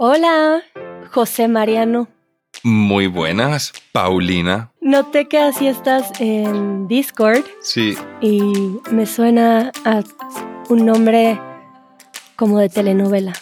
[0.00, 0.62] Hola,
[1.10, 2.06] José Mariano.
[2.62, 4.70] Muy buenas, Paulina.
[4.80, 7.44] Noté que así estás en Discord.
[7.60, 7.96] Sí.
[8.20, 8.40] Y
[8.92, 10.04] me suena a
[10.68, 11.40] un nombre
[12.36, 13.32] como de telenovela.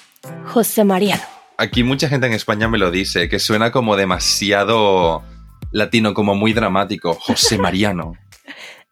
[0.47, 1.21] José Mariano.
[1.59, 5.23] Aquí mucha gente en España me lo dice, que suena como demasiado
[5.73, 7.13] latino, como muy dramático.
[7.13, 8.15] José Mariano.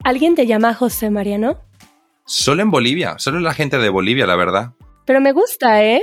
[0.05, 1.59] ¿Alguien te llama José Mariano?
[2.27, 4.73] Solo en Bolivia, solo la gente de Bolivia, la verdad.
[5.05, 6.03] Pero me gusta, ¿eh?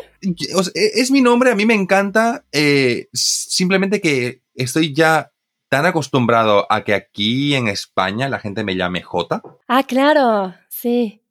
[0.73, 2.46] Es mi nombre, a mí me encanta.
[2.52, 5.32] Eh, simplemente que estoy ya
[5.70, 9.41] tan acostumbrado a que aquí en España la gente me llame J.
[9.68, 11.22] Ah, claro, sí.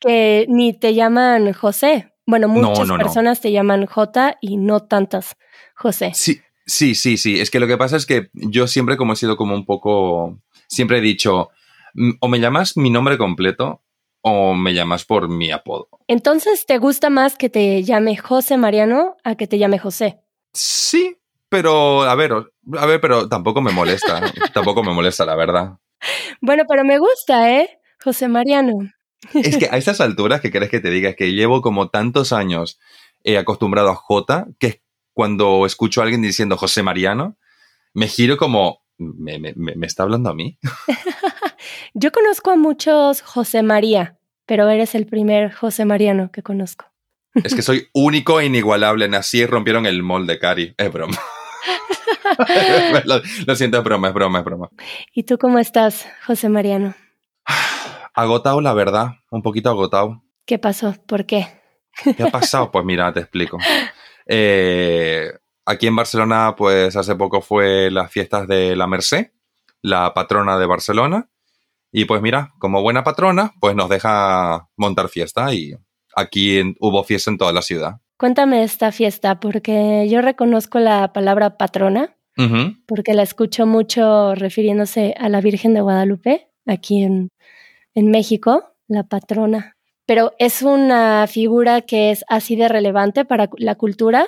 [0.00, 2.12] Que ni te llaman José.
[2.26, 5.36] Bueno, muchas personas te llaman J y no tantas
[5.76, 6.10] José.
[6.14, 7.40] Sí, sí, sí, sí.
[7.40, 10.40] Es que lo que pasa es que yo siempre como he sido como un poco...
[10.66, 11.50] Siempre he dicho,
[11.94, 13.83] mm, o me llamas mi nombre completo
[14.26, 15.88] o me llamas por mi apodo.
[16.08, 20.18] Entonces, ¿te gusta más que te llame José Mariano a que te llame José?
[20.54, 21.18] Sí,
[21.50, 24.22] pero a ver, a ver, pero tampoco me molesta,
[24.54, 25.74] tampoco me molesta, la verdad.
[26.40, 27.78] Bueno, pero me gusta, ¿eh?
[28.02, 28.90] José Mariano.
[29.34, 31.10] Es que a estas alturas, ¿qué quieres que te diga?
[31.10, 32.80] Es que llevo como tantos años
[33.24, 37.36] eh, acostumbrado a J, que cuando escucho a alguien diciendo José Mariano,
[37.92, 40.58] me giro como, ¿me, me está hablando a mí?
[41.94, 46.86] Yo conozco a muchos José María, pero eres el primer José Mariano que conozco.
[47.34, 49.08] Es que soy único e inigualable.
[49.08, 50.74] Nací y rompieron el molde, Cari.
[50.76, 51.18] Es broma.
[53.46, 54.70] lo, siento, es broma, es broma, es broma.
[55.12, 56.94] ¿Y tú cómo estás, José Mariano?
[58.14, 59.16] Agotado, la verdad.
[59.30, 60.22] Un poquito agotado.
[60.46, 60.94] ¿Qué pasó?
[61.06, 61.48] ¿Por qué?
[62.16, 62.70] ¿Qué ha pasado?
[62.70, 63.58] Pues mira, te explico.
[64.26, 65.32] Eh,
[65.66, 69.32] aquí en Barcelona, pues hace poco fue las fiestas de la Merced,
[69.82, 71.28] la patrona de Barcelona.
[71.96, 75.76] Y pues mira, como buena patrona, pues nos deja montar fiesta y
[76.16, 78.00] aquí hubo fiesta en toda la ciudad.
[78.16, 82.16] Cuéntame esta fiesta, porque yo reconozco la palabra patrona,
[82.88, 87.28] porque la escucho mucho refiriéndose a la Virgen de Guadalupe, aquí en,
[87.94, 89.76] en México, la patrona.
[90.04, 94.26] Pero es una figura que es así de relevante para la cultura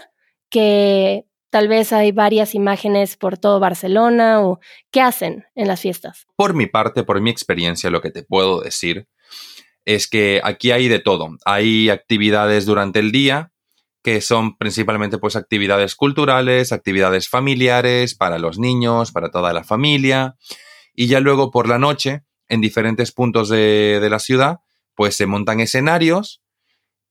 [0.51, 6.27] que Tal vez hay varias imágenes por todo Barcelona o qué hacen en las fiestas.
[6.37, 9.09] Por mi parte, por mi experiencia, lo que te puedo decir
[9.85, 11.37] es que aquí hay de todo.
[11.45, 13.53] Hay actividades durante el día
[14.03, 20.37] que son principalmente pues actividades culturales, actividades familiares para los niños, para toda la familia.
[20.95, 24.59] Y ya luego por la noche, en diferentes puntos de, de la ciudad,
[24.95, 26.43] pues se montan escenarios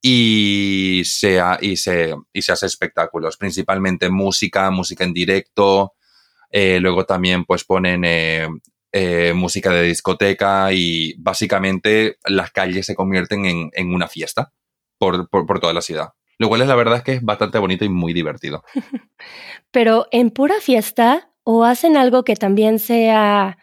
[0.07, 5.95] y se, y se, y se hace espectáculos, principalmente música, música en directo,
[6.51, 8.47] eh, luego también pues ponen eh,
[8.91, 14.53] eh, música de discoteca y básicamente las calles se convierten en, en una fiesta
[14.99, 16.09] por, por, por, toda la ciudad.
[16.37, 18.63] Lo cual es la verdad es que es bastante bonito y muy divertido.
[19.72, 23.57] Pero en pura fiesta o hacen algo que también sea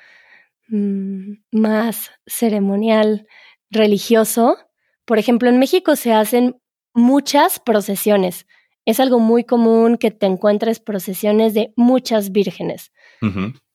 [0.67, 3.29] mmm, más ceremonial,
[3.71, 4.59] religioso,
[5.05, 6.57] por ejemplo, en México se hacen
[6.95, 8.47] muchas procesiones.
[8.85, 12.93] Es algo muy común que te encuentres procesiones de muchas vírgenes.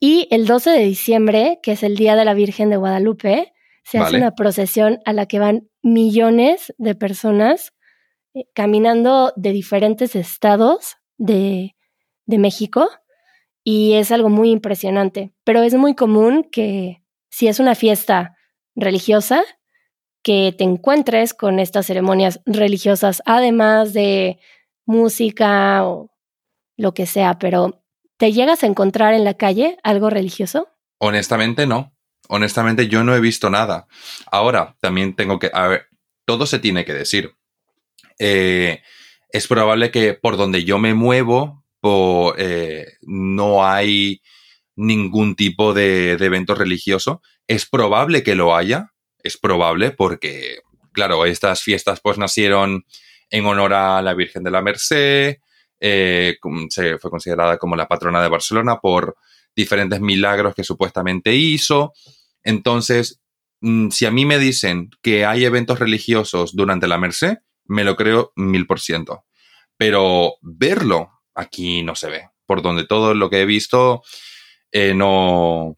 [0.02, 3.54] Y el 12 de diciembre, que es el Día de la Virgen de Guadalupe,
[3.86, 7.72] se hace una procesión a la que van millones de personas
[8.34, 11.78] eh, caminando de diferentes estados de,
[12.26, 12.90] de México.
[13.64, 15.32] Y es algo muy impresionante.
[15.46, 18.36] Pero es muy común que si es una fiesta
[18.76, 19.46] religiosa,
[20.28, 24.40] que te encuentres con estas ceremonias religiosas, además de
[24.86, 26.12] música o
[26.76, 27.82] lo que sea, pero
[28.18, 30.68] ¿te llegas a encontrar en la calle algo religioso?
[30.98, 31.96] Honestamente no.
[32.28, 33.88] Honestamente yo no he visto nada.
[34.30, 35.50] Ahora, también tengo que...
[35.54, 35.86] A ver,
[36.26, 37.32] todo se tiene que decir.
[38.20, 38.82] Eh,
[39.30, 41.64] es probable que por donde yo me muevo
[42.38, 44.22] eh, no hay
[44.76, 47.22] ningún tipo de, de evento religioso.
[47.48, 48.92] Es probable que lo haya,
[49.28, 50.60] es probable porque,
[50.92, 52.86] claro, estas fiestas pues nacieron
[53.30, 55.38] en honor a la Virgen de la Merced,
[55.80, 56.38] eh,
[56.70, 59.16] se fue considerada como la patrona de Barcelona por
[59.56, 61.94] diferentes milagros que supuestamente hizo.
[62.44, 63.22] Entonces,
[63.62, 67.96] mm, si a mí me dicen que hay eventos religiosos durante la Merced, me lo
[67.96, 69.26] creo mil por ciento.
[69.78, 72.30] Pero verlo aquí no se ve.
[72.46, 74.02] Por donde todo lo que he visto,
[74.72, 75.78] eh, no,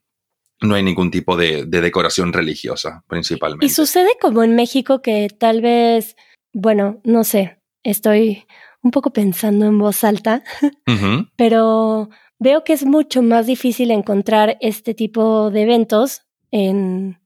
[0.61, 3.65] no hay ningún tipo de, decoración religiosa, principalmente.
[3.65, 6.15] Y sucede como en México que tal vez,
[6.53, 8.45] bueno, no sé, estoy
[8.81, 10.43] un poco pensando en voz alta,
[11.37, 12.09] pero
[12.39, 17.19] veo que es mucho más difícil encontrar este tipo de eventos en,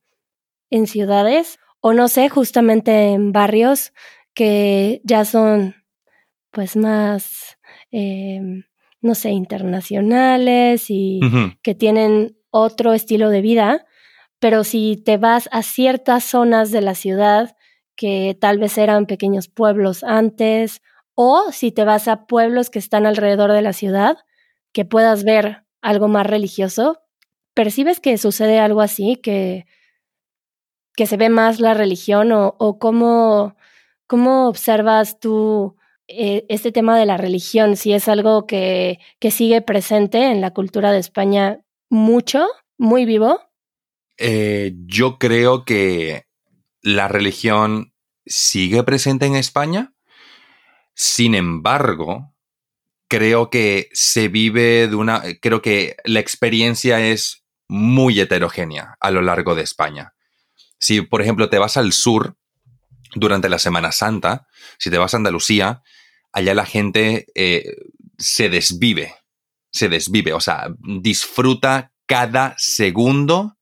[0.70, 3.94] en ciudades o no sé, justamente en barrios
[4.34, 5.76] que ya son
[6.52, 7.58] pues más
[7.92, 8.64] em,
[9.04, 11.20] no sé, internacionales y
[11.62, 13.86] que tienen otro estilo de vida,
[14.40, 17.56] pero si te vas a ciertas zonas de la ciudad
[17.96, 20.82] que tal vez eran pequeños pueblos antes,
[21.16, 24.18] o si te vas a pueblos que están alrededor de la ciudad,
[24.72, 27.02] que puedas ver algo más religioso,
[27.54, 29.66] percibes que sucede algo así, que,
[30.96, 33.56] que se ve más la religión o, cómo,
[34.08, 35.76] cómo observas tú
[36.08, 40.52] eh, este tema de la religión, si es algo que, que sigue presente en la
[40.52, 42.48] cultura de España mucho,
[42.78, 43.40] muy vivo.
[44.18, 46.26] Eh, yo creo que
[46.82, 47.94] la religión
[48.26, 49.94] sigue presente en España.
[50.96, 52.36] Sin embargo,
[53.08, 55.22] creo que se vive de una.
[55.40, 60.14] Creo que la experiencia es muy heterogénea a lo largo de España.
[60.80, 62.36] Si, por ejemplo, te vas al sur
[63.16, 64.48] durante la Semana Santa,
[64.80, 65.84] si te vas a Andalucía,
[66.32, 67.76] allá la gente eh,
[68.18, 69.16] se desvive,
[69.74, 73.58] se desvive, o sea, disfruta cada segundo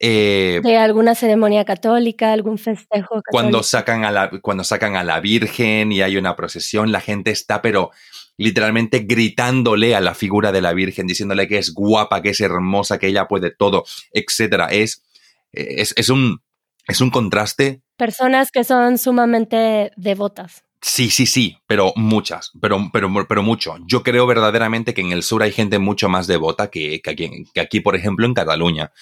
[0.00, 3.16] eh, de alguna ceremonia católica, algún festejo.
[3.16, 3.30] Católico.
[3.30, 7.32] Cuando sacan, a la, cuando sacan a la Virgen y hay una procesión, la gente
[7.32, 7.90] está, pero
[8.36, 12.98] literalmente gritándole a la figura de la Virgen, diciéndole que es guapa, que es hermosa,
[12.98, 14.66] que ella puede todo, etc.
[14.70, 15.02] Es,
[15.50, 16.42] es, es, un,
[16.86, 17.82] es un contraste.
[17.96, 20.64] Personas que son sumamente devotas.
[20.80, 23.76] Sí, sí, sí, pero muchas, pero, pero, pero mucho.
[23.86, 27.44] Yo creo verdaderamente que en el sur hay gente mucho más devota que, que, aquí,
[27.52, 28.92] que aquí, por ejemplo, en Cataluña.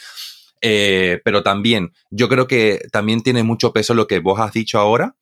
[0.62, 4.78] Eh, pero también, yo creo que también tiene mucho peso lo que vos has dicho
[4.78, 5.16] ahora,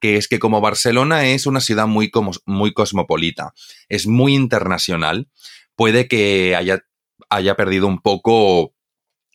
[0.00, 2.10] que es que como Barcelona es una ciudad muy,
[2.46, 3.52] muy cosmopolita,
[3.88, 5.28] es muy internacional,
[5.76, 6.84] puede que haya,
[7.28, 8.74] haya perdido un poco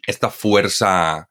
[0.08, 1.30] esta fuerza,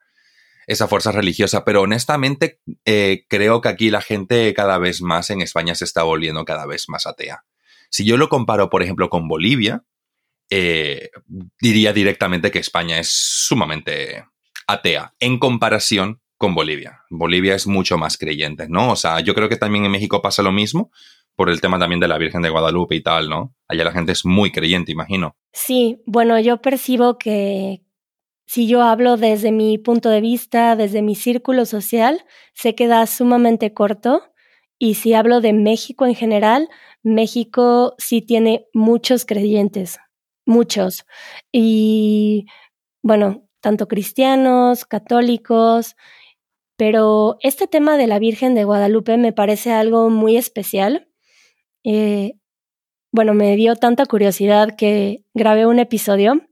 [0.66, 5.42] esa fuerza religiosa, pero honestamente eh, creo que aquí la gente cada vez más en
[5.42, 7.44] España se está volviendo cada vez más atea.
[7.90, 9.84] Si yo lo comparo, por ejemplo, con Bolivia,
[10.50, 11.10] eh,
[11.60, 14.24] diría directamente que España es sumamente
[14.66, 17.02] atea en comparación con Bolivia.
[17.10, 18.90] Bolivia es mucho más creyente, ¿no?
[18.90, 20.90] O sea, yo creo que también en México pasa lo mismo
[21.36, 23.54] por el tema también de la Virgen de Guadalupe y tal, ¿no?
[23.68, 25.36] Allá la gente es muy creyente, imagino.
[25.52, 27.81] Sí, bueno, yo percibo que
[28.52, 32.22] si yo hablo desde mi punto de vista, desde mi círculo social,
[32.52, 34.24] se queda sumamente corto.
[34.78, 36.68] Y si hablo de México en general,
[37.02, 40.00] México sí tiene muchos creyentes,
[40.44, 41.06] muchos.
[41.50, 42.44] Y
[43.02, 45.96] bueno, tanto cristianos, católicos,
[46.76, 51.08] pero este tema de la Virgen de Guadalupe me parece algo muy especial.
[51.84, 52.34] Eh,
[53.12, 56.42] bueno, me dio tanta curiosidad que grabé un episodio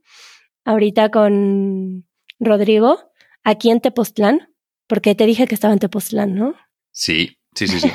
[0.65, 2.07] ahorita con
[2.39, 3.13] Rodrigo
[3.45, 4.55] aquí en Tepoztlán,
[4.87, 6.55] porque te dije que estaba en Tepoztlán, ¿no?
[6.91, 7.91] Sí, sí, sí, sí.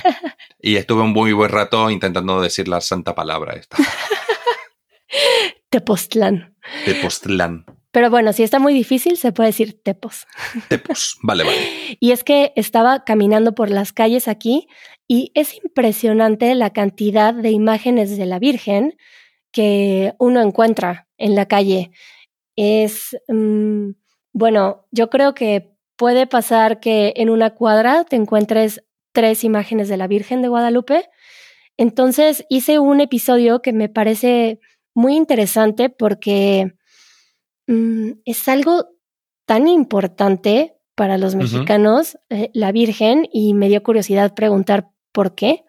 [0.60, 3.78] y estuve un muy buen rato intentando decir la santa palabra esta.
[5.70, 6.56] Tepoztlán.
[6.86, 7.66] Tepoztlán.
[7.96, 10.28] Pero bueno, si está muy difícil, se puede decir Tepos.
[10.68, 11.98] Tepos, vale, vale.
[12.02, 14.68] y es que estaba caminando por las calles aquí
[15.08, 18.98] y es impresionante la cantidad de imágenes de la Virgen
[19.54, 21.92] que uno encuentra en la calle.
[22.56, 23.92] Es, mm,
[24.34, 29.98] bueno, yo creo que puede pasar que en una cuadra te encuentres tres imágenes de
[29.98, 31.10] la Virgen de Guadalupe.
[31.78, 34.60] Entonces hice un episodio que me parece
[34.94, 36.74] muy interesante porque
[37.68, 38.90] mm, es algo
[39.46, 45.66] tan importante para los mexicanos, eh, la Virgen, y me dio curiosidad preguntar por qué.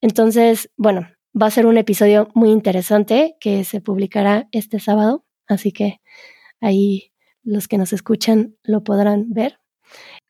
[0.00, 1.08] Entonces, bueno,
[1.40, 6.00] va a ser un episodio muy interesante que se publicará este sábado, así que
[6.62, 9.58] ahí los que nos escuchan lo podrán ver.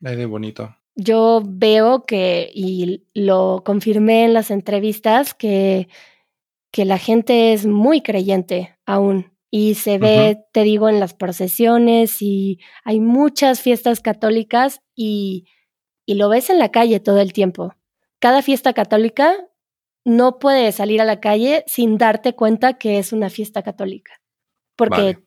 [0.02, 0.74] Ay, de bonito.
[0.96, 5.88] Yo veo que, y lo confirmé en las entrevistas, que
[6.72, 12.22] que la gente es muy creyente aún y se ve, te digo, en las procesiones
[12.22, 15.46] y hay muchas fiestas católicas y,
[16.06, 17.74] y lo ves en la calle todo el tiempo.
[18.18, 19.34] Cada fiesta católica
[20.06, 24.14] no puedes salir a la calle sin darte cuenta que es una fiesta católica,
[24.74, 25.18] porque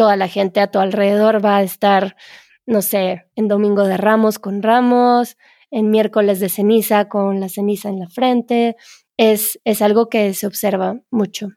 [0.00, 2.16] toda la gente a tu alrededor va a estar,
[2.64, 5.36] no sé, en Domingo de Ramos con Ramos,
[5.70, 8.76] en miércoles de ceniza con la ceniza en la frente,
[9.18, 11.48] es, algo que se observa mucho.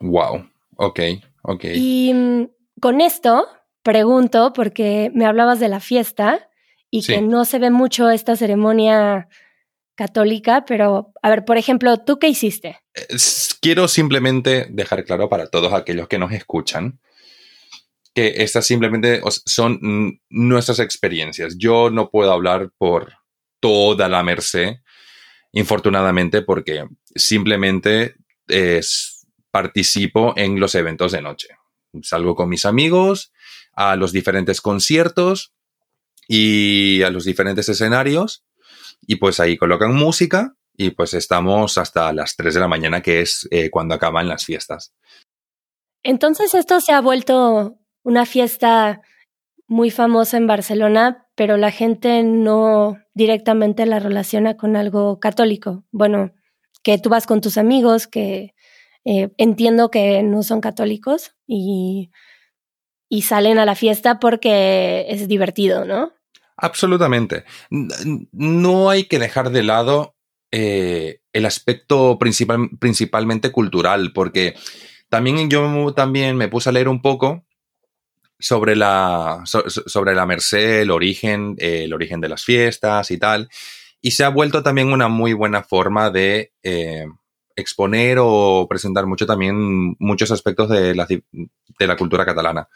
[0.00, 1.00] Wow, ok,
[1.42, 1.64] ok.
[1.74, 2.48] Y mm,
[2.80, 3.46] con esto
[3.82, 6.48] pregunto, porque me hablabas de la fiesta
[6.90, 9.28] y que no se ve mucho esta ceremonia
[9.94, 12.78] católica, pero a ver, por ejemplo, ¿tú qué hiciste?
[13.60, 16.98] Quiero simplemente dejar claro para todos aquellos que nos escuchan
[18.16, 21.58] que estas simplemente son nuestras experiencias.
[21.58, 23.12] Yo no puedo hablar por
[23.60, 24.76] toda la merced
[25.52, 28.16] infortunadamente, porque simplemente
[29.50, 31.48] participo en los eventos de noche.
[32.00, 33.34] Salgo con mis amigos
[33.74, 35.52] a los diferentes conciertos
[36.26, 38.46] y a los diferentes escenarios
[39.02, 43.20] y pues ahí colocan música y pues estamos hasta las 3 de la mañana, que
[43.20, 44.94] es eh, cuando acaban las fiestas.
[46.02, 49.02] Entonces esto se ha vuelto una fiesta
[49.66, 55.84] muy famosa en Barcelona, pero la gente no directamente la relaciona con algo católico.
[55.90, 56.32] Bueno,
[56.84, 58.54] que tú vas con tus amigos, que
[59.04, 62.12] eh, entiendo que no son católicos y,
[63.08, 66.12] y salen a la fiesta porque es divertido, ¿no?
[66.56, 67.42] Absolutamente.
[67.70, 70.14] No hay que dejar de lado
[70.52, 74.54] eh, el aspecto principal, principalmente cultural, porque
[75.08, 77.45] también yo también me puse a leer un poco
[78.38, 83.48] sobre la, sobre la Merced, el origen, el origen de las fiestas y tal.
[84.00, 87.06] Y se ha vuelto también una muy buena forma de eh,
[87.56, 92.68] exponer o presentar mucho también muchos aspectos de la, de la cultura catalana.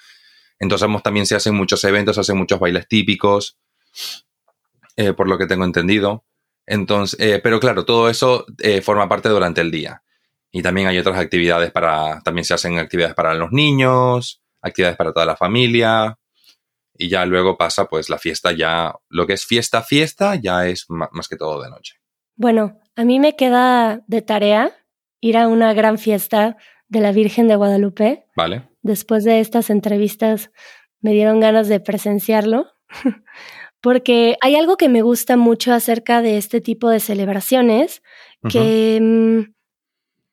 [0.59, 3.59] Entonces también se hacen muchos eventos, se hacen muchos bailes típicos,
[4.97, 6.25] eh, por lo que tengo entendido.
[6.67, 8.47] Entonces, eh, pero claro, todo eso
[8.83, 10.03] forma parte durante el día.
[10.53, 15.13] Y también hay otras actividades para, también se hacen actividades para los niños, actividades para
[15.13, 16.19] toda la familia.
[16.95, 20.87] Y ya luego pasa pues la fiesta ya, lo que es fiesta, fiesta, ya es
[20.89, 21.95] más que todo de noche.
[22.37, 24.73] Bueno, a mí me queda de tarea
[25.21, 26.57] ir a una gran fiesta
[26.89, 28.27] de la Virgen de Guadalupe.
[28.37, 28.69] Vale.
[28.83, 30.51] Después de estas entrevistas
[31.01, 32.67] me dieron ganas de presenciarlo,
[33.81, 38.03] porque hay algo que me gusta mucho acerca de este tipo de celebraciones,
[38.49, 39.53] que mm,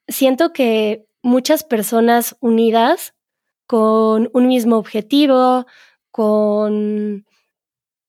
[0.08, 3.14] siento que muchas personas unidas
[3.68, 5.66] con un mismo objetivo,
[6.10, 7.26] con,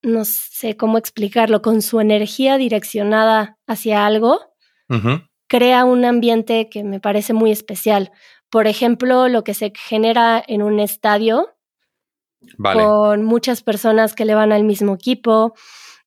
[0.03, 4.41] no sé cómo explicarlo, con su energía direccionada hacia algo,
[5.49, 8.13] crea un ambiente que me parece muy especial.
[8.51, 11.49] Por ejemplo, lo que se genera en un estadio
[12.63, 15.55] con muchas personas que le van al mismo equipo,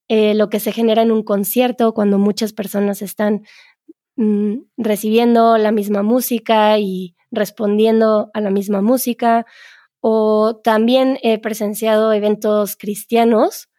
[0.07, 3.41] eh, lo que se genera en un concierto cuando muchas personas están
[4.15, 9.45] mm, recibiendo la misma música y respondiendo a la misma música,
[10.01, 13.69] o también he presenciado eventos cristianos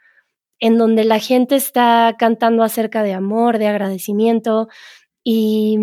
[0.60, 4.68] en donde la gente está cantando acerca de amor, de agradecimiento,
[5.24, 5.76] y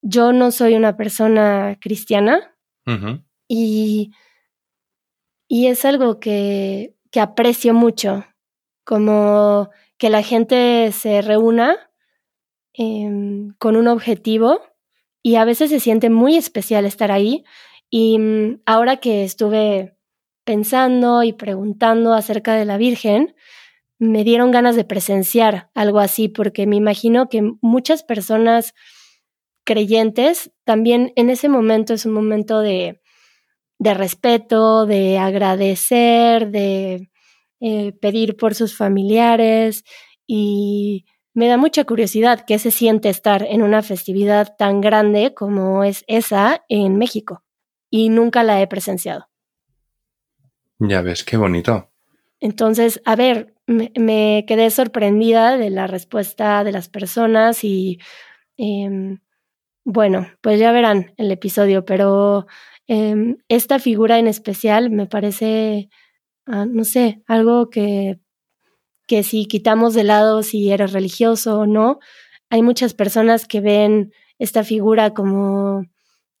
[0.00, 2.54] yo no soy una persona cristiana,
[3.48, 4.12] y,
[5.48, 8.24] y, es algo que, que aprecio mucho,
[8.84, 11.76] como que la gente se reúna
[12.74, 14.60] em, con un objetivo
[15.26, 17.44] y a veces se siente muy especial estar ahí.
[17.88, 19.96] Y mm, ahora que estuve
[20.44, 23.34] pensando y preguntando acerca de la Virgen,
[23.98, 28.74] me dieron ganas de presenciar algo así, porque me imagino que muchas personas
[29.64, 33.00] creyentes también en ese momento es un momento de,
[33.78, 37.10] de respeto, de agradecer, de
[37.60, 39.84] eh, pedir por sus familiares
[40.26, 45.82] y me da mucha curiosidad qué se siente estar en una festividad tan grande como
[45.82, 47.42] es esa en México.
[47.90, 49.28] Y nunca la he presenciado.
[50.78, 51.90] Ya ves, qué bonito.
[52.40, 57.98] Entonces, a ver, me, quedé sorprendida de la respuesta de las personas y
[58.56, 59.18] em,
[59.84, 62.46] bueno, pues ya verán el episodio, pero
[62.86, 65.88] em, esta figura en especial me parece,
[66.46, 68.18] ah, no sé, algo que
[69.06, 71.98] que si quitamos de lado si eres religioso o no,
[72.50, 75.84] hay muchas personas que ven esta figura como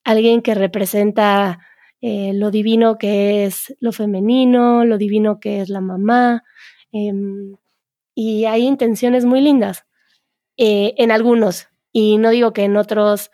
[0.04, 1.58] alguien que representa
[2.00, 6.44] eh, lo divino que es lo femenino, lo divino que es la mamá,
[6.92, 7.56] em,
[8.14, 9.86] y hay intenciones muy lindas
[10.56, 13.30] eh, en algunos, y no digo que en otros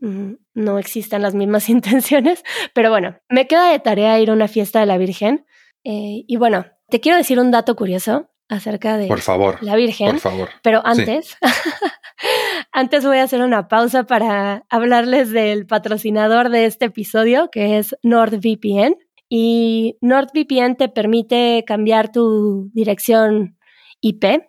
[0.00, 4.48] mm, no existan las mismas intenciones, pero bueno, me queda de tarea ir a una
[4.48, 5.44] fiesta de la Virgen,
[5.84, 10.10] eh, y bueno, te quiero decir un dato curioso acerca de por favor, la Virgen.
[10.10, 10.48] Por favor.
[10.62, 11.36] Pero antes,
[12.72, 17.96] antes voy a hacer una pausa para hablarles del patrocinador de este episodio, que es
[18.02, 18.96] NordVPN.
[19.28, 23.56] Y NordVPN te permite cambiar tu dirección
[24.02, 24.42] IP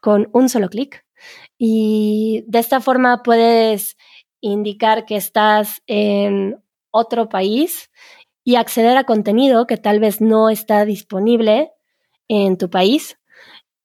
[0.00, 1.04] con un solo clic.
[1.56, 3.96] Y de esta forma puedes
[4.40, 6.56] indicar que estás en
[6.90, 7.90] otro país
[8.42, 11.70] y acceder a contenido que tal vez no está disponible
[12.28, 13.16] en tu país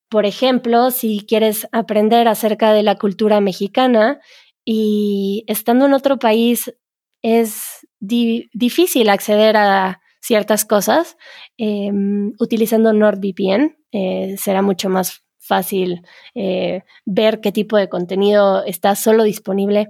[0.10, 4.20] por ejemplo, si quieres aprender acerca de la cultura mexicana
[4.66, 6.74] y estando en otro país
[7.22, 11.18] es difícil acceder a ciertas cosas,
[11.58, 16.02] em, utilizando NordVPN eh, será mucho más fácil
[16.36, 19.90] eh, ver qué tipo de contenido está solo disponible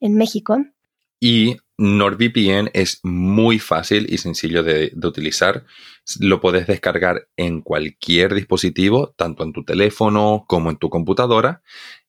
[0.00, 0.58] en México.
[1.20, 5.64] Y NordVPN es muy fácil y sencillo de, utilizar.
[6.20, 11.62] Lo puedes descargar en cualquier dispositivo, tanto en tu teléfono como en tu computadora.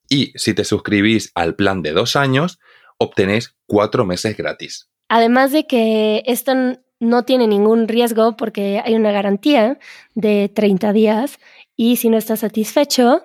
[0.10, 2.60] Y si te suscribís al plan de dos años,
[2.98, 4.90] obtenéis cuatro meses gratis.
[5.10, 6.54] Además de que esto
[7.00, 9.80] no tiene ningún riesgo porque hay una garantía
[10.14, 11.40] de 30 días
[11.76, 13.24] y si no estás satisfecho,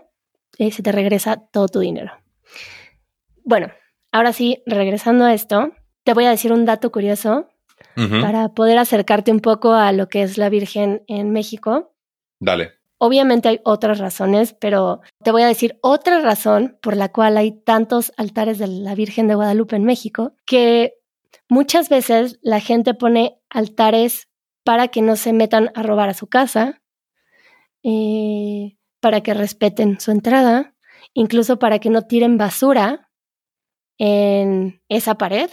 [0.58, 2.12] eh, se te regresa todo tu dinero.
[3.44, 3.72] Bueno,
[4.12, 5.72] ahora sí, regresando a esto,
[6.04, 7.48] te voy a decir un dato curioso
[8.22, 11.94] para poder acercarte un poco a lo que es la Virgen en México.
[12.38, 12.72] Dale.
[12.98, 17.52] Obviamente hay otras razones, pero te voy a decir otra razón por la cual hay
[17.52, 20.94] tantos altares de la Virgen de Guadalupe en México, que
[21.48, 24.28] muchas veces la gente pone altares
[24.64, 26.82] para que no se metan a robar a su casa,
[27.82, 30.74] eh, para que respeten su entrada,
[31.14, 33.10] incluso para que no tiren basura
[33.98, 35.50] en esa pared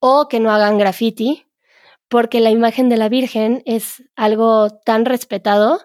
[0.00, 1.46] o que no hagan graffiti,
[2.08, 5.80] porque la imagen de la Virgen es algo tan respetado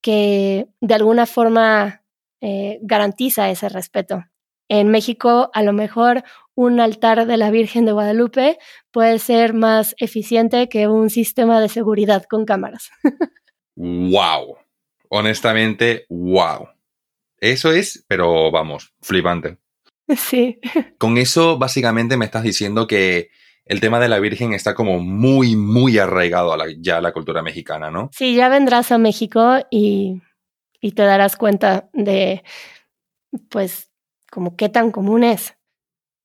[0.00, 2.02] que de alguna forma
[2.40, 4.24] eh, garantiza ese respeto.
[4.68, 6.22] En México, a lo mejor
[6.54, 8.58] un altar de la Virgen de Guadalupe
[8.90, 12.90] puede ser más eficiente que un sistema de seguridad con cámaras.
[13.76, 14.58] ¡Wow!
[15.08, 16.68] Honestamente, wow.
[17.38, 19.58] Eso es, pero vamos, flipante.
[20.16, 20.60] Sí.
[20.98, 23.30] Con eso, básicamente, me estás diciendo que
[23.70, 27.12] el tema de la Virgen está como muy, muy arraigado a la, ya a la
[27.12, 28.10] cultura mexicana, ¿no?
[28.12, 30.20] Sí, ya vendrás a México y,
[30.80, 32.42] y te darás cuenta de,
[33.48, 33.88] pues,
[34.28, 35.56] como qué tan común es.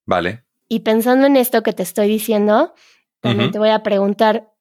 [0.06, 0.44] Vale.
[0.68, 2.74] Y pensando en esto que te estoy diciendo,
[3.20, 4.52] también te voy a preguntar,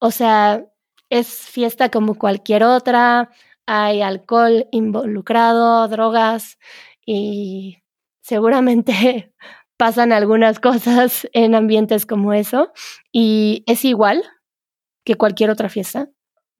[0.00, 0.64] o sea,
[1.10, 3.30] ¿es fiesta como cualquier otra?
[3.66, 6.58] ¿Hay alcohol involucrado, drogas?
[7.06, 7.84] Y
[8.20, 9.32] seguramente
[9.78, 12.72] pasan algunas cosas en ambientes como eso
[13.10, 14.22] y es igual
[15.04, 16.10] que cualquier otra fiesta.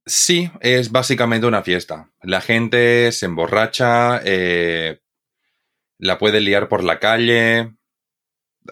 [0.06, 2.10] Sí, es básicamente una fiesta.
[2.22, 5.00] La gente se emborracha, eh,
[5.98, 7.74] la puede liar por la calle,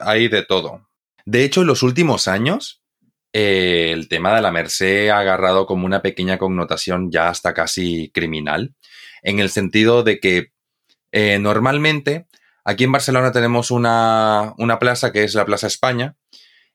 [0.01, 0.89] hay de todo.
[1.27, 2.83] De hecho, en los últimos años,
[3.35, 8.11] eh, el tema de la Merced ha agarrado como una pequeña connotación ya hasta casi
[8.15, 8.75] criminal,
[9.23, 10.53] en el sentido de que
[11.13, 12.29] eh, normalmente
[12.69, 16.17] Aquí en Barcelona tenemos una, plaza que es la Plaza España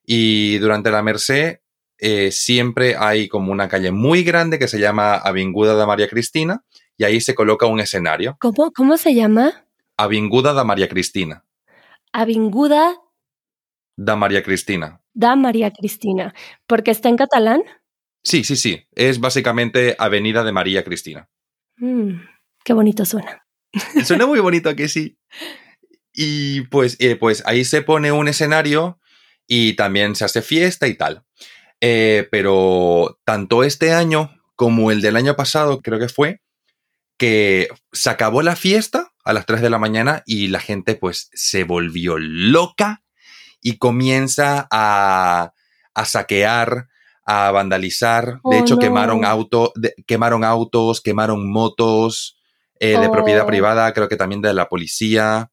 [0.06, 1.60] y durante la Merced
[1.98, 6.64] eh, siempre hay como una calle muy grande que se llama Avinguda de María Cristina
[6.96, 8.38] y ahí se coloca un escenario.
[8.40, 9.66] ¿Cómo, cómo se llama?
[9.98, 11.44] Avinguda de María Cristina.
[12.14, 12.96] Avinguda
[13.98, 15.02] da María Cristina.
[15.14, 16.34] Da María Cristina.
[16.68, 17.64] ¿Porque está en catalán?
[18.24, 18.88] Sí, sí, sí.
[18.94, 21.28] Es básicamente Avenida de María Cristina.
[21.76, 22.14] Mm,
[22.64, 23.46] qué bonito suena.
[24.06, 25.18] Suena muy bonito que sí.
[26.14, 29.00] Y pues, eh, pues ahí se pone un escenario
[29.48, 31.24] y también se hace fiesta y tal.
[31.80, 36.42] Eh, pero tanto este año como el del año pasado, creo que fue,
[37.18, 41.30] que se acabó la fiesta a las 3 de la mañana y la gente pues
[41.34, 43.04] se volvió loca
[43.62, 45.54] y comienza a,
[45.94, 46.88] a saquear,
[47.26, 48.40] a vandalizar.
[48.44, 49.74] De hecho, oh, quemaron, auto,
[50.06, 52.38] quemaron autos, quemaron motos
[52.80, 53.48] eh, de propiedad oh.
[53.48, 55.52] privada, creo que también de la policía.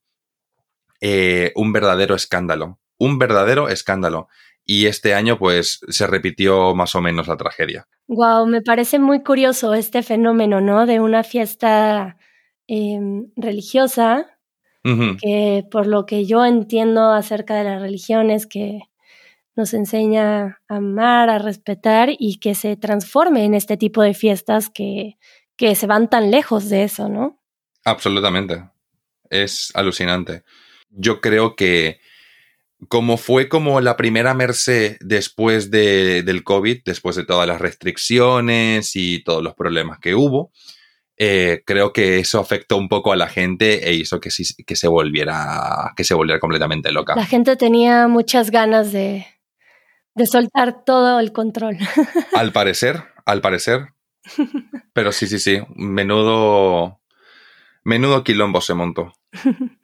[1.01, 2.79] Eh, un verdadero escándalo.
[2.99, 4.29] Un verdadero escándalo.
[4.65, 7.87] Y este año, pues, se repitió más o menos la tragedia.
[8.07, 10.87] Wow, me parece muy curioso este fenómeno, ¿no?
[10.87, 12.19] De una fiesta
[12.67, 14.27] em, religiosa,
[15.21, 18.81] que por lo que yo entiendo acerca de la religión es que
[19.55, 24.71] nos enseña a amar, a respetar y que se transforme en este tipo de fiestas
[24.71, 25.19] que,
[25.57, 27.39] que se van tan lejos de eso, ¿no?
[27.85, 28.65] Absolutamente.
[29.29, 30.43] Es alucinante
[30.91, 32.01] yo creo que
[32.89, 38.95] como fue como la primera Merced después de, del COVID, después de todas las restricciones
[38.95, 40.53] y todos los problemas que hubo,
[41.17, 44.31] eh, creo que eso afectó un poco a la gente e hizo que,
[44.65, 47.17] que, se volviera, que se volviera completamente loca.
[47.17, 49.27] La gente tenía muchas ganas de,
[50.15, 51.77] de soltar todo el control.
[52.35, 53.89] Al parecer, al parecer.
[54.93, 57.01] Pero sí, sí, sí, menudo,
[57.83, 59.15] menudo quilombo se montó.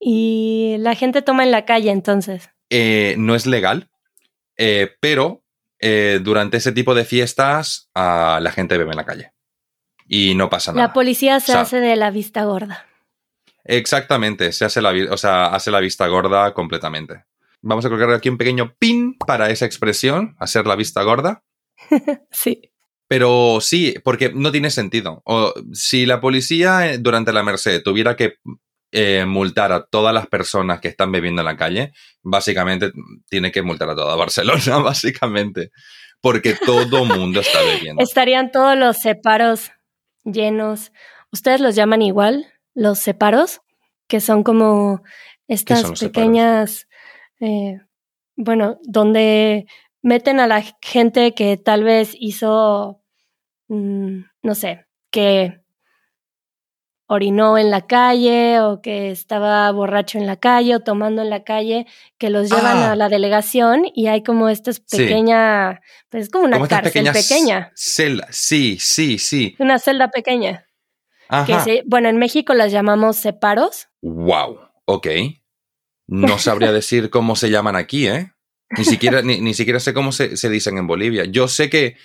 [0.00, 2.50] Y la gente toma en la calle entonces.
[2.70, 3.90] Eh, no es legal,
[4.56, 5.42] eh, pero
[5.80, 9.32] eh, durante ese tipo de fiestas la gente bebe en la calle.
[10.06, 10.88] Y no pasa nada.
[10.88, 12.86] La policía se hace de la vista gorda.
[13.64, 17.24] Exactamente, se hace la, o sea, hace la vista gorda completamente.
[17.60, 21.44] Vamos a colocar aquí un pequeño pin para esa expresión, hacer la vista gorda.
[22.30, 22.72] sí.
[23.08, 25.22] Pero sí, porque no tiene sentido.
[25.24, 28.34] O, si la policía durante la Merced tuviera que
[28.90, 32.90] eh, multar a todas las personas que están bebiendo en la calle, básicamente
[33.28, 35.70] tiene que multar a toda Barcelona, básicamente,
[36.20, 38.02] porque todo mundo está bebiendo.
[38.02, 39.70] Estarían todos los separos
[40.24, 40.92] llenos.
[41.32, 43.60] ¿Ustedes los llaman igual, los separos?
[44.06, 45.02] Que son como
[45.48, 46.88] estas pequeñas,
[47.40, 47.78] eh,
[48.36, 49.66] bueno, donde
[50.00, 53.02] meten a la gente que tal vez hizo,
[53.68, 55.60] mm, no sé, que
[57.08, 61.42] orinó en la calle o que estaba borracho en la calle o tomando en la
[61.42, 61.86] calle,
[62.18, 62.96] que los llevan a ah.
[62.96, 67.72] la delegación y hay como esta pequeña, pues es como una cárcel pequeña.
[67.74, 69.56] Celda, sí, sí, sí.
[69.58, 70.66] Una celda pequeña.
[71.46, 73.88] Que bueno, en México las llamamos separos.
[74.02, 75.06] Wow, ok.
[76.06, 78.32] No sabría decir cómo se llaman aquí, ¿eh?
[78.76, 81.24] Ni siquiera, ni, siquiera sé cómo se, se dicen en Bolivia.
[81.24, 81.96] Yo sé que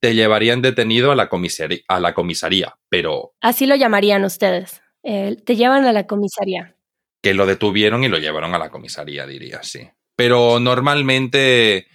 [0.00, 3.32] te llevarían detenido a la, comisaría, a la comisaría, pero...
[3.40, 4.82] Así lo llamarían ustedes.
[5.02, 6.74] te llevan a la comisaría.
[7.22, 9.88] Que lo detuvieron y lo llevaron a la comisaría, diría, sí.
[10.14, 11.88] Pero normalmente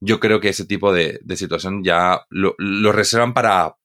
[0.00, 2.54] yo creo que ese tipo de, situación ya lo,
[2.92, 3.76] reservan para,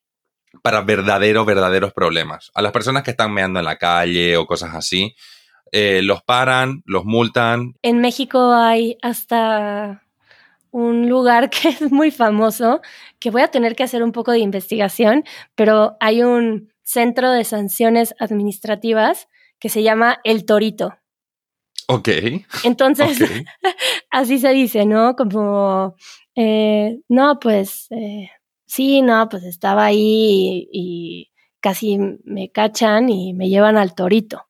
[0.61, 2.51] para verdaderos, verdaderos problemas.
[2.53, 5.15] A las personas que están meando en la calle o cosas así,
[5.71, 7.75] eh, los paran, los multan.
[7.81, 10.03] En México hay hasta
[10.71, 12.81] un lugar que es muy famoso,
[13.19, 15.23] que voy a tener que hacer un poco de investigación,
[15.55, 19.27] pero hay un centro de sanciones administrativas
[19.59, 20.95] que se llama El Torito.
[21.87, 22.09] Ok.
[22.63, 23.19] Entonces,
[24.09, 25.15] así se dice, ¿no?
[25.15, 25.95] Como,
[26.35, 28.29] eh, no, pues, eh,
[28.65, 34.47] sí, no, pues estaba ahí y casi me cachan y me llevan al Torito.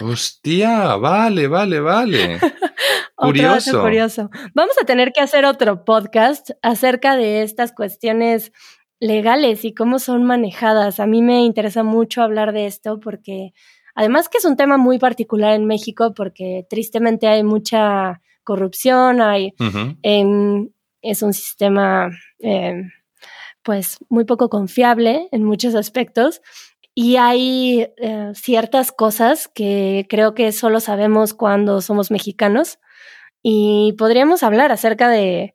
[0.00, 2.40] Hostia, vale, vale, vale.
[3.16, 3.82] curioso.
[3.82, 4.30] curioso.
[4.54, 8.52] Vamos a tener que hacer otro podcast acerca de estas cuestiones
[9.00, 11.00] legales y cómo son manejadas.
[11.00, 13.52] A mí me interesa mucho hablar de esto porque
[13.94, 19.54] además que es un tema muy particular en México porque tristemente hay mucha corrupción, hay,
[20.02, 22.90] es un sistema em,
[23.62, 26.42] pues muy poco confiable en muchos aspectos
[26.94, 32.78] y hay eh, ciertas cosas que creo que solo sabemos cuando somos mexicanos
[33.42, 35.54] y podríamos hablar acerca de,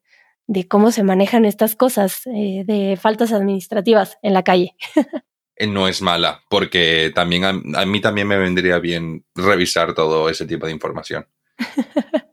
[0.67, 4.75] cómo se manejan estas cosas eh, de faltas administrativas en la calle.
[5.61, 7.51] Eh, no es mala, porque también a,
[7.85, 11.27] mí también me vendría bien revisar todo ese tipo de información.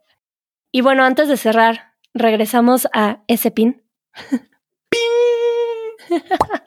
[0.71, 3.83] y bueno, antes de cerrar, regresamos a ese pin.
[4.88, 6.21] ¡Ping!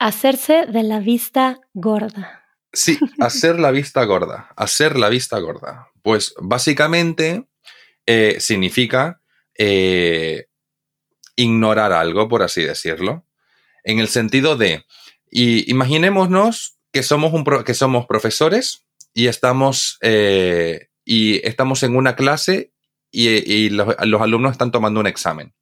[0.00, 2.42] Hacerse de la vista gorda.
[2.72, 4.48] Sí, hacer la vista gorda.
[4.56, 5.90] Hacer la vista gorda.
[6.02, 7.44] Pues básicamente
[8.06, 9.20] eh, significa
[9.58, 10.46] eh,
[11.36, 13.26] ignorar algo, por así decirlo.
[13.84, 14.86] En el sentido de,
[15.30, 22.16] y imaginémonos que somos, un que somos profesores y estamos, eh, y estamos en una
[22.16, 22.72] clase
[23.10, 25.52] y, los alumnos están tomando un examen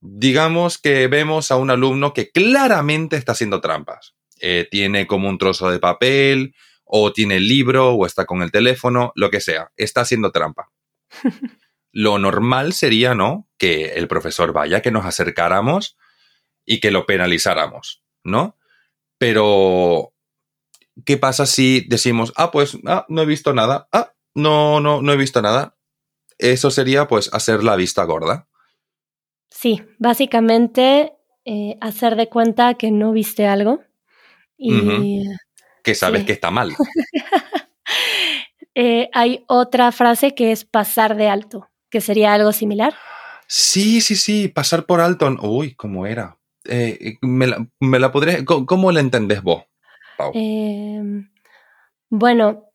[0.00, 4.14] digamos que vemos a un alumno que claramente está haciendo trampas.
[4.40, 8.50] Eh, tiene como un trozo de papel, o tiene el libro, o está con el
[8.50, 9.72] teléfono, lo que sea.
[9.76, 10.70] Está haciendo trampa.
[11.92, 13.48] lo normal sería, ¿no?
[13.58, 15.96] Que el profesor vaya, que nos acercáramos
[16.64, 18.56] y que lo penalizáramos, ¿no?
[19.18, 20.14] Pero,
[21.04, 25.12] ¿qué pasa si decimos, ah, pues, ah, no he visto nada, ah, no, no, no
[25.12, 25.76] he visto nada?
[26.38, 28.47] Eso sería, pues, hacer la vista gorda.
[29.60, 33.80] Sí, básicamente eh, hacer de cuenta que no viste algo
[34.56, 35.24] y...
[35.82, 36.74] Que sabes que está mal.
[38.80, 42.94] Eh, hay otra frase que es pasar de alto, que sería algo similar.
[43.48, 45.26] Sí, sí, sí, pasar por alto.
[45.42, 46.38] Uy, ¿cómo era?
[46.64, 48.44] Eh, me, la, me, podré...
[48.44, 49.64] ¿Cómo, la entendés vos,
[50.16, 50.30] Pau?
[50.32, 51.28] Em,
[52.08, 52.66] bueno,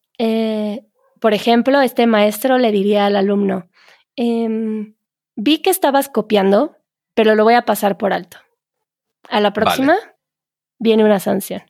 [1.22, 3.70] por ejemplo, este maestro le diría al alumno,
[4.18, 4.96] em,
[5.36, 6.78] vi que estabas copiando,
[7.14, 8.38] pero lo voy a pasar por alto.
[9.30, 9.96] A la próxima
[10.80, 11.64] viene una sanción,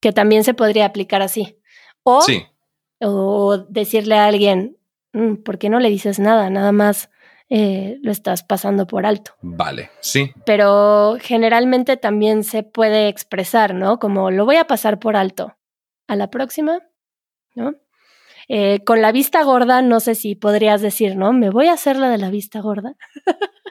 [0.00, 1.58] que también se podría aplicar así.
[2.02, 2.24] O,
[3.00, 4.78] o decirle a alguien,
[5.12, 6.50] mm, ¿por qué no le dices nada?
[6.50, 7.10] Nada más
[7.50, 9.32] eh, lo estás pasando por alto.
[9.40, 10.32] Vale, sí.
[10.44, 13.98] Pero generalmente también se puede expresar, ¿no?
[13.98, 15.56] Como lo voy a pasar por alto.
[16.06, 16.80] A la próxima,
[17.54, 17.74] ¿no?
[18.48, 21.32] Eh, con la vista gorda, no sé si podrías decir, ¿no?
[21.32, 22.94] Me voy a hacer la de la vista gorda.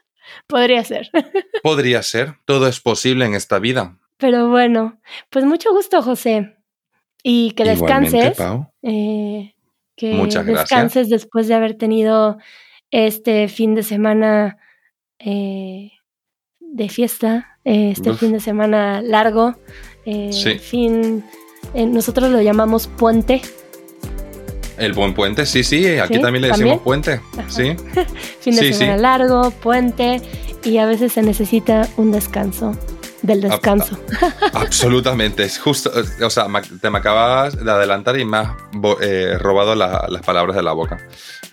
[0.47, 1.09] Podría ser.
[1.63, 2.35] Podría ser.
[2.45, 3.97] Todo es posible en esta vida.
[4.17, 6.57] Pero bueno, pues mucho gusto, José.
[7.23, 8.37] Y que descanses.
[8.83, 9.55] Eh,
[9.95, 12.37] que Muchas descanses después de haber tenido
[12.91, 14.57] este fin de semana
[15.17, 15.91] eh,
[16.59, 19.55] de fiesta, este fin de semana largo,
[20.61, 21.23] fin
[21.73, 23.41] Eh, nosotros lo llamamos puente.
[24.77, 27.75] El buen puente, sí, sí, aquí también le decimos puente, sí.
[28.41, 30.21] fin de semana largo, puente,
[30.63, 32.77] y a veces se necesita un descanso
[33.21, 33.97] del descanso.
[34.53, 35.91] absolutamente, es justo,
[36.23, 36.47] o sea,
[36.81, 38.49] te me acabas de adelantar y me has
[39.01, 40.97] eh, robado las palabras de la boca.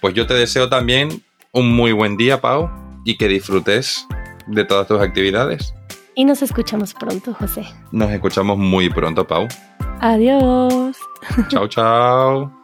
[0.01, 2.71] Pues yo te deseo también un muy buen día, Pau,
[3.05, 4.07] y que disfrutes
[4.47, 5.75] de todas tus actividades.
[6.15, 7.65] Y nos escuchamos pronto, José.
[7.91, 9.49] Nos escuchamos muy pronto, Pau.
[10.01, 10.97] Adiós.
[11.49, 12.64] Chao, chao.